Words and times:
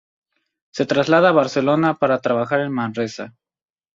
Se 0.73 0.87
traslada 0.87 1.29
a 1.29 1.37
Barcelona, 1.41 1.93
para 1.93 2.21
trabajar 2.21 2.61
en 2.61 2.71
Manresa. 2.73 3.35